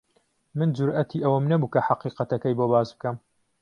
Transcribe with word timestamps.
من 0.57 0.69
جورئەتی 0.79 1.23
ئەوەم 1.23 1.45
نەبوو 1.51 1.71
کە 1.73 1.79
حەقیقەتەکەی 1.87 2.57
بۆ 2.59 2.65
باس 2.71 2.89
بکەم. 2.95 3.15